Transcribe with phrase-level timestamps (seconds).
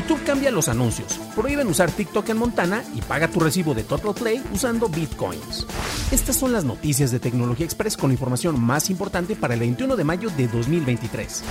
[0.00, 4.14] YouTube cambia los anuncios, prohíben usar TikTok en Montana y paga tu recibo de Total
[4.14, 5.66] Play usando bitcoins.
[6.10, 10.04] Estas son las noticias de Tecnología Express con información más importante para el 21 de
[10.04, 11.44] mayo de 2023.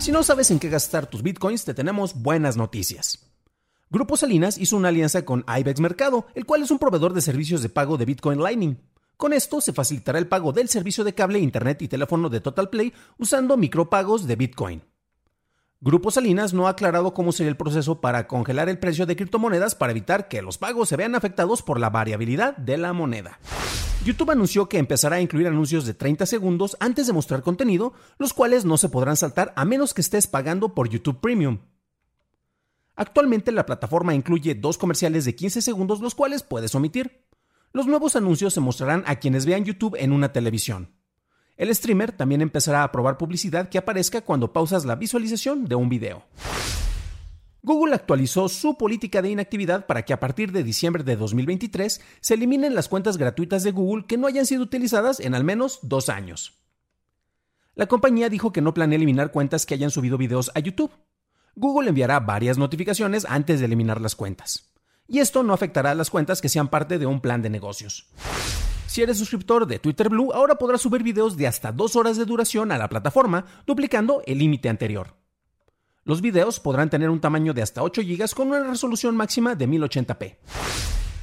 [0.00, 3.30] Si no sabes en qué gastar tus bitcoins, te tenemos buenas noticias.
[3.90, 7.62] Grupo Salinas hizo una alianza con IBEX Mercado, el cual es un proveedor de servicios
[7.62, 8.76] de pago de Bitcoin Lightning.
[9.16, 12.68] Con esto se facilitará el pago del servicio de cable, internet y teléfono de Total
[12.70, 14.93] Play usando micropagos de Bitcoin.
[15.84, 19.74] Grupo Salinas no ha aclarado cómo sería el proceso para congelar el precio de criptomonedas
[19.74, 23.38] para evitar que los pagos se vean afectados por la variabilidad de la moneda.
[24.02, 28.32] YouTube anunció que empezará a incluir anuncios de 30 segundos antes de mostrar contenido, los
[28.32, 31.58] cuales no se podrán saltar a menos que estés pagando por YouTube Premium.
[32.96, 37.26] Actualmente la plataforma incluye dos comerciales de 15 segundos los cuales puedes omitir.
[37.74, 40.93] Los nuevos anuncios se mostrarán a quienes vean YouTube en una televisión.
[41.56, 45.88] El streamer también empezará a probar publicidad que aparezca cuando pausas la visualización de un
[45.88, 46.24] video.
[47.62, 52.34] Google actualizó su política de inactividad para que a partir de diciembre de 2023 se
[52.34, 56.10] eliminen las cuentas gratuitas de Google que no hayan sido utilizadas en al menos dos
[56.10, 56.58] años.
[57.74, 60.92] La compañía dijo que no planea eliminar cuentas que hayan subido videos a YouTube.
[61.54, 64.74] Google enviará varias notificaciones antes de eliminar las cuentas.
[65.08, 68.08] Y esto no afectará a las cuentas que sean parte de un plan de negocios.
[68.94, 72.24] Si eres suscriptor de Twitter Blue, ahora podrás subir videos de hasta dos horas de
[72.24, 75.16] duración a la plataforma, duplicando el límite anterior.
[76.04, 79.68] Los videos podrán tener un tamaño de hasta 8 GB con una resolución máxima de
[79.68, 80.36] 1080p.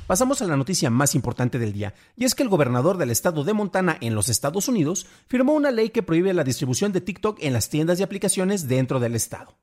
[0.06, 3.46] Pasamos a la noticia más importante del día, y es que el gobernador del estado
[3.46, 7.38] de Montana en los Estados Unidos firmó una ley que prohíbe la distribución de TikTok
[7.42, 9.58] en las tiendas y aplicaciones dentro del estado.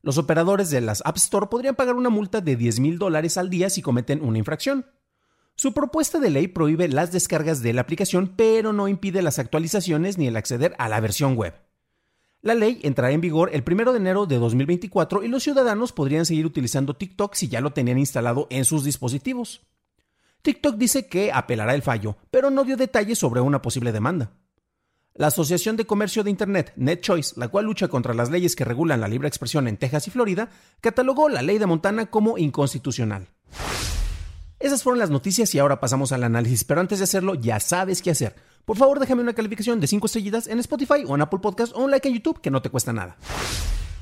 [0.00, 3.50] Los operadores de las App Store podrían pagar una multa de 10 mil dólares al
[3.50, 4.86] día si cometen una infracción.
[5.54, 10.18] Su propuesta de ley prohíbe las descargas de la aplicación, pero no impide las actualizaciones
[10.18, 11.54] ni el acceder a la versión web.
[12.40, 16.26] La ley entrará en vigor el 1 de enero de 2024 y los ciudadanos podrían
[16.26, 19.62] seguir utilizando TikTok si ya lo tenían instalado en sus dispositivos.
[20.42, 24.32] TikTok dice que apelará el fallo, pero no dio detalles sobre una posible demanda.
[25.14, 29.00] La Asociación de Comercio de Internet, NetChoice, la cual lucha contra las leyes que regulan
[29.00, 33.28] la libre expresión en Texas y Florida, catalogó la ley de Montana como inconstitucional.
[34.62, 38.00] Esas fueron las noticias y ahora pasamos al análisis, pero antes de hacerlo ya sabes
[38.00, 38.36] qué hacer.
[38.64, 41.80] Por favor déjame una calificación de 5 estrellitas en Spotify o en Apple Podcast o
[41.80, 43.16] un like en YouTube que no te cuesta nada.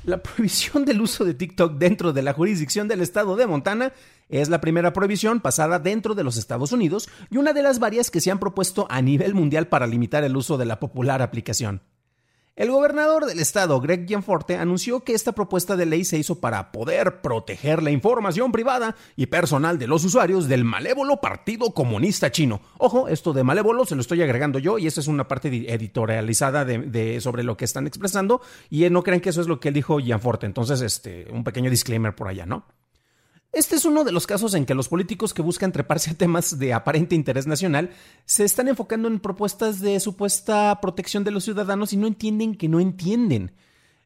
[0.05, 3.91] La prohibición del uso de TikTok dentro de la jurisdicción del estado de Montana
[4.29, 8.11] es la primera prohibición pasada dentro de los Estados Unidos y una de las varias
[8.11, 11.81] que se han propuesto a nivel mundial para limitar el uso de la popular aplicación.
[12.57, 16.73] El gobernador del estado, Greg Gianforte, anunció que esta propuesta de ley se hizo para
[16.73, 22.59] poder proteger la información privada y personal de los usuarios del malévolo Partido Comunista Chino.
[22.77, 26.65] Ojo, esto de malévolo se lo estoy agregando yo y esa es una parte editorializada
[26.65, 29.73] de, sobre lo que están expresando y no crean que eso es lo que él
[29.73, 30.45] dijo Gianforte.
[30.45, 32.65] Entonces, este, un pequeño disclaimer por allá, ¿no?
[33.53, 36.57] Este es uno de los casos en que los políticos que buscan treparse a temas
[36.57, 37.89] de aparente interés nacional
[38.23, 42.69] se están enfocando en propuestas de supuesta protección de los ciudadanos y no entienden que
[42.69, 43.51] no entienden.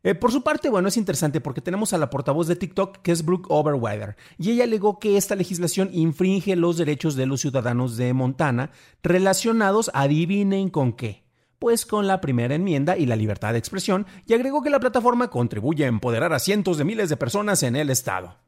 [0.01, 3.11] Eh, por su parte, bueno, es interesante porque tenemos a la portavoz de TikTok, que
[3.11, 7.97] es Brooke Overweather, y ella alegó que esta legislación infringe los derechos de los ciudadanos
[7.97, 8.72] de Montana
[9.03, 11.24] relacionados, adivinen con qué,
[11.59, 15.30] pues con la primera enmienda y la libertad de expresión, y agregó que la plataforma
[15.30, 18.44] contribuye a empoderar a cientos de miles de personas en el estado.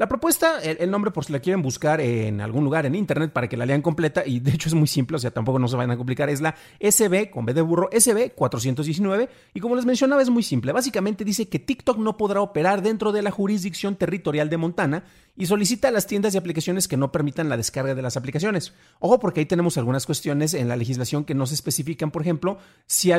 [0.00, 3.50] La propuesta, el, nombre por si la quieren buscar en algún lugar en internet para
[3.50, 5.76] que la lean completa, y de hecho es muy simple, o sea, tampoco no se
[5.76, 9.84] vayan a complicar, es la SB, con B de burro, SB 419, y como les
[9.84, 13.94] mencionaba es muy simple, básicamente dice que TikTok no podrá operar dentro de la jurisdicción
[13.94, 15.04] territorial de Montana
[15.36, 18.72] y solicita a las tiendas de aplicaciones que no permitan la descarga de las aplicaciones.
[18.98, 22.58] Ojo, porque ahí tenemos algunas cuestiones en la legislación que no se especifican, por ejemplo,
[22.86, 23.10] si,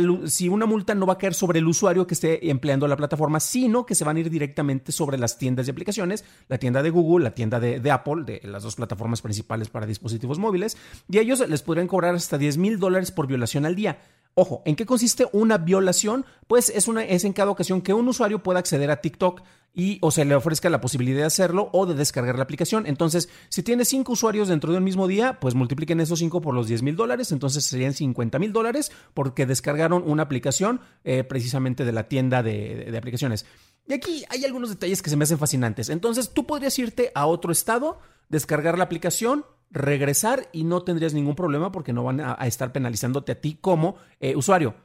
[0.49, 3.85] una multa no va a caer sobre el usuario que esté empleando la plataforma, sino
[3.85, 7.23] que se van a ir directamente sobre las tiendas de aplicaciones, la tienda de Google,
[7.23, 10.77] la tienda de, de Apple, de las dos plataformas principales para dispositivos móviles,
[11.09, 13.99] y a ellos les podrían cobrar hasta 10 mil dólares por violación al día.
[14.33, 16.25] Ojo, ¿en qué consiste una violación?
[16.47, 19.41] Pues es, en cada ocasión que un usuario pueda acceder a TikTok
[19.73, 22.85] y o se le ofrezca la posibilidad de hacerlo o de descargar la aplicación.
[22.87, 26.53] Entonces, si tiene cinco usuarios dentro de un mismo día, pues multipliquen esos cinco por
[26.53, 31.85] los 10 mil dólares, entonces serían 50 mil dólares porque descargaron una aplicación eh, precisamente
[31.85, 33.45] de la tienda de aplicaciones.
[33.87, 35.89] Y aquí hay algunos detalles que se me hacen fascinantes.
[35.89, 37.99] Entonces, tú podrías irte a otro estado,
[38.29, 43.31] descargar la aplicación, regresar y no tendrías ningún problema porque no van a, estar penalizándote
[43.31, 44.75] a ti como eh, usuario.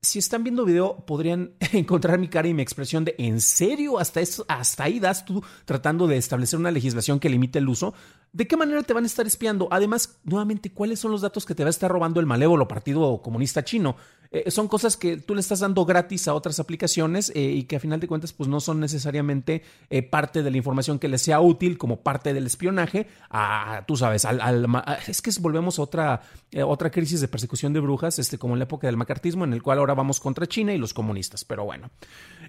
[0.00, 3.98] Si están viendo video, podrían encontrar mi cara y mi expresión de ¿en serio?
[3.98, 7.94] ¿Hasta, eso, hasta ahí das tú tratando de establecer una legislación que limite el uso?
[8.32, 9.66] ¿De qué manera te van a estar espiando?
[9.70, 13.20] Además, nuevamente, ¿cuáles son los datos que te va a estar robando el malévolo Partido
[13.22, 13.96] Comunista Chino?
[14.30, 17.76] Eh, son cosas que tú le estás dando gratis a otras aplicaciones eh, y que
[17.76, 21.22] a final de cuentas pues no son necesariamente eh, parte de la información que les
[21.22, 24.66] sea útil como parte del espionaje a, tú sabes, al,
[25.06, 26.22] es que volvemos a otra,
[26.64, 29.62] otra crisis de persecución de brujas, este, como en la época del macartismo, en el
[29.62, 31.90] cual ahora vamos contra China y los comunistas, pero bueno.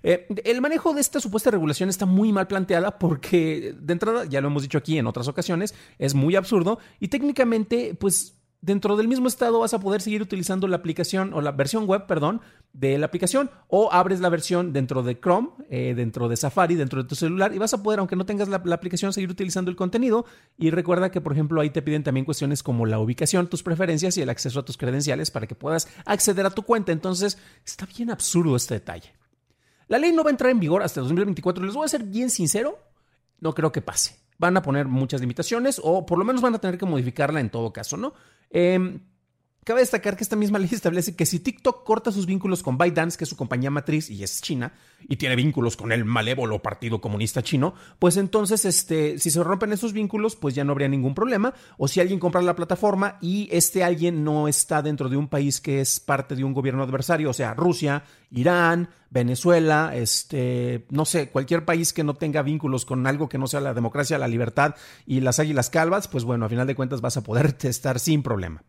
[0.01, 4.47] el manejo de esta supuesta regulación está muy mal planteada porque de entrada, ya lo
[4.47, 9.27] hemos dicho aquí en otras ocasiones, es muy absurdo y técnicamente pues dentro del mismo
[9.27, 12.41] estado vas a poder seguir utilizando la aplicación o la versión web, perdón,
[12.73, 17.01] de la aplicación o abres la versión dentro de Chrome, eh, dentro de Safari, dentro
[17.01, 19.71] de tu celular y vas a poder, aunque no tengas la, la, aplicación, seguir utilizando
[19.71, 20.25] el contenido.
[20.57, 24.17] Y recuerda que, por ejemplo, ahí te piden también cuestiones como la ubicación, tus preferencias
[24.17, 26.91] y el acceso a tus credenciales para que puedas acceder a tu cuenta.
[26.91, 29.13] Entonces, está bien absurdo este detalle.
[29.87, 31.65] La ley no va a entrar en vigor hasta 2024.
[31.65, 32.77] Les voy a ser bien sincero,
[33.39, 34.28] no creo que pase.
[34.39, 37.51] Van a poner muchas limitaciones o por lo menos van a tener que modificarla en
[37.51, 38.13] todo caso, ¿no?
[38.49, 38.99] Eh,
[39.69, 43.19] Cabe destacar que esta misma ley establece que si TikTok corta sus vínculos con ByteDance,
[43.19, 44.73] que es su compañía matriz y es China,
[45.07, 49.71] y tiene vínculos con el malévolo Partido Comunista Chino, pues entonces, este, si se rompen
[49.71, 51.53] esos vínculos, pues ya no habría ningún problema.
[51.77, 55.61] O si alguien compra la plataforma y este alguien no está dentro de un país
[55.61, 61.29] que es parte de un gobierno adversario, o sea, Rusia, Irán, Venezuela, este, no sé,
[61.29, 64.73] cualquier país que no tenga vínculos con algo que no sea la democracia, la libertad
[65.05, 68.23] y las águilas calvas, pues bueno, a final de cuentas vas a poder estar sin
[68.23, 68.63] problema.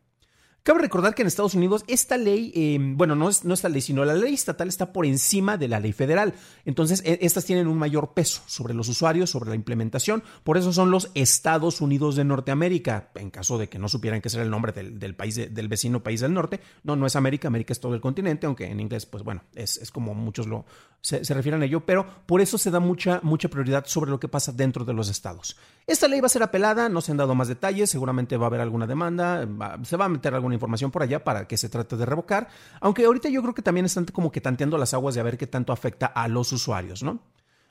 [0.63, 3.81] Cabe recordar que en Estados Unidos esta ley, eh, bueno, no es no esta ley,
[3.81, 6.35] sino la ley estatal está por encima de la ley federal.
[6.67, 10.23] Entonces, e, estas tienen un mayor peso sobre los usuarios, sobre la implementación.
[10.45, 14.29] Por eso son los Estados Unidos de Norteamérica, en caso de que no supieran que
[14.29, 16.61] será el nombre del, país, del vecino país del norte.
[16.85, 19.79] No, no es América, América es todo el continente, aunque en inglés, pues bueno, es,
[19.79, 20.67] es como muchos lo,
[21.03, 24.29] se, refieren a ello, pero por eso se da mucha, mucha prioridad sobre lo que
[24.29, 25.57] pasa dentro de los estados.
[25.87, 28.49] Esta ley va a ser apelada, no se han dado más detalles, seguramente va a
[28.49, 29.49] haber alguna demanda,
[29.83, 32.49] se va a meter alguna información por allá para que se trate de revocar,
[32.81, 35.39] aunque ahorita yo creo que también están como que tanteando las aguas de a ver
[35.39, 37.21] qué tanto afecta a los usuarios, ¿no?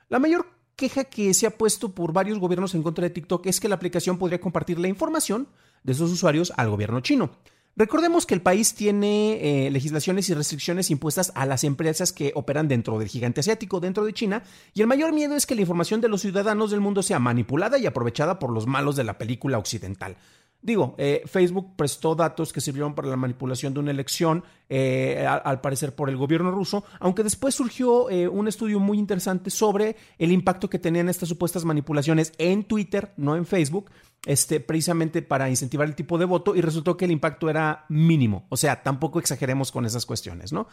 [0.09, 3.59] La mayor queja que se ha puesto por varios gobiernos en contra de TikTok es
[3.59, 5.47] que la aplicación podría compartir la información
[5.83, 7.31] de sus usuarios al gobierno chino.
[7.75, 12.67] Recordemos que el país tiene eh, legislaciones y restricciones impuestas a las empresas que operan
[12.67, 14.43] dentro del gigante asiático, dentro de China,
[14.73, 17.77] y el mayor miedo es que la información de los ciudadanos del mundo sea manipulada
[17.77, 20.17] y aprovechada por los malos de la película occidental.
[20.61, 25.61] Digo, eh, Facebook prestó datos que sirvieron para la manipulación de una elección, eh, al,
[25.61, 30.69] parecer por el gobierno ruso, aunque después surgió un estudio muy interesante sobre el impacto
[30.69, 33.89] que tenían estas supuestas manipulaciones en Twitter, no en Facebook,
[34.25, 38.45] este, precisamente para incentivar el tipo de voto y resultó que el impacto era mínimo.
[38.49, 40.67] O sea, tampoco exageremos con esas cuestiones, ¿no?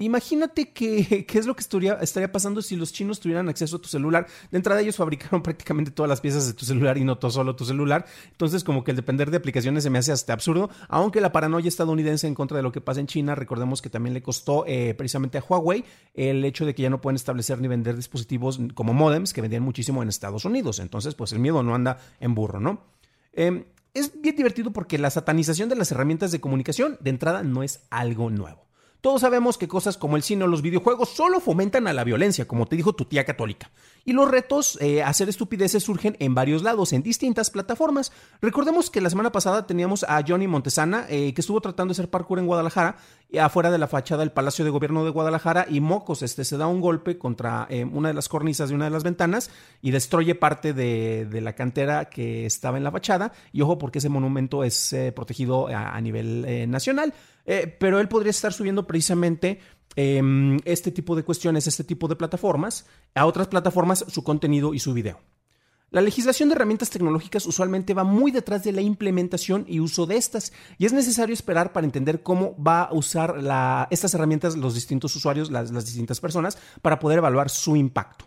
[0.00, 3.78] Imagínate que, qué es lo que estaría, estaría, pasando si los chinos tuvieran acceso a
[3.80, 4.28] tu celular.
[4.50, 7.56] De entrada ellos fabricaron prácticamente todas las piezas de tu celular y no todo solo
[7.56, 8.06] tu celular.
[8.30, 10.70] Entonces como que el depender de aplicaciones se me hace hasta absurdo.
[10.88, 14.14] Aunque la paranoia estadounidense en contra de lo que pasa en China, recordemos que también
[14.14, 17.66] le costó eh, precisamente a Huawei el hecho de que ya no pueden establecer ni
[17.66, 20.78] vender dispositivos como modems que vendían muchísimo en Estados Unidos.
[20.78, 22.84] Entonces pues el miedo no anda en burro, ¿no?
[23.32, 23.64] Em,
[23.94, 27.80] es bien divertido porque la satanización de las herramientas de comunicación de entrada no es
[27.90, 28.67] algo nuevo.
[29.00, 32.48] Todos sabemos que cosas como el cine o los videojuegos solo fomentan a la violencia,
[32.48, 33.70] como te dijo tu tía católica.
[34.04, 38.10] Y los retos eh, a hacer estupideces surgen en varios lados, en distintas plataformas.
[38.40, 42.10] Recordemos que la semana pasada teníamos a Johnny Montesana, eh, que estuvo tratando de hacer
[42.10, 42.96] parkour en Guadalajara,
[43.36, 46.66] afuera de la fachada del Palacio de Gobierno de Guadalajara y mocos, este se da
[46.66, 49.50] un golpe contra eh, una de las cornisas de una de las ventanas
[49.82, 53.32] y destruye parte de, la cantera que estaba en la fachada.
[53.52, 57.12] Y ojo, porque ese monumento es eh, protegido a, nivel eh, nacional.
[57.78, 59.60] pero él podría estar subiendo precisamente
[59.94, 64.78] em, este tipo de cuestiones, este tipo de plataformas, a otras plataformas su contenido y
[64.78, 65.20] su video.
[65.90, 70.16] La legislación de herramientas tecnológicas usualmente va muy detrás de la implementación y uso de
[70.16, 73.36] estas, y es necesario esperar para entender cómo va a usar
[73.90, 78.26] estas herramientas los distintos usuarios, las, distintas personas, para poder evaluar su impacto.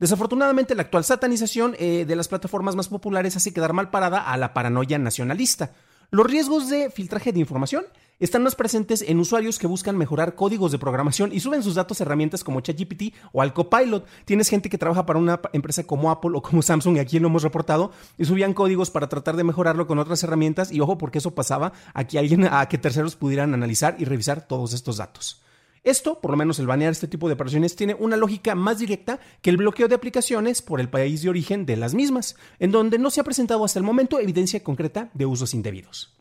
[0.00, 4.36] Desafortunadamente, la actual satanización eh, de las plataformas más populares hace quedar mal parada a
[4.36, 5.72] la paranoia nacionalista.
[6.10, 7.84] Los riesgos de filtraje de información
[8.18, 12.00] están más presentes en usuarios que buscan mejorar códigos de programación y suben sus datos
[12.00, 14.06] a herramientas como ChatGPT o al Copilot.
[14.24, 17.28] Tienes gente que trabaja para una empresa como Apple o como Samsung, y aquí lo
[17.28, 20.72] hemos reportado, y subían códigos para tratar de mejorarlo con otras herramientas.
[20.72, 24.48] Y ojo, porque eso pasaba a que alguien, a que terceros pudieran analizar y revisar
[24.48, 25.42] todos estos datos.
[25.88, 29.20] Esto, por lo menos el banear este tipo de operaciones, tiene una lógica más directa
[29.40, 32.98] que el bloqueo de aplicaciones por el país de origen de las mismas, en donde
[32.98, 36.14] no se ha presentado hasta el momento evidencia concreta de usos indebidos.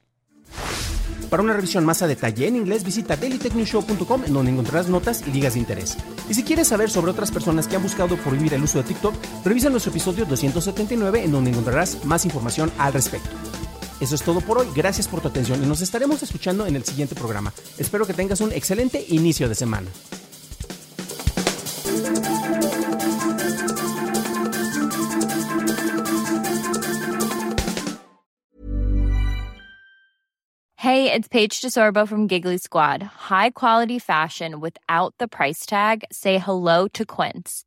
[1.29, 5.31] Para una revisión más a detalle en inglés, visita dailytechnewshow.com en donde encontrarás notas y
[5.31, 5.97] ligas de interés.
[6.29, 9.15] Y si quieres saber sobre otras personas que han buscado prohibir el uso de TikTok,
[9.43, 13.31] revisa nuestro episodio 279 en donde encontrarás más información al respecto.
[13.99, 16.83] Eso es todo por hoy, gracias por tu atención y nos estaremos escuchando en el
[16.83, 17.51] siguiente programa.
[17.77, 19.89] Espero que tengas un excelente inicio de semana.
[30.79, 33.03] Hey, it's Paige DeSorbo from Giggly Squad.
[33.03, 36.05] High quality fashion without the price tag.
[36.11, 37.66] Say hello to Quince.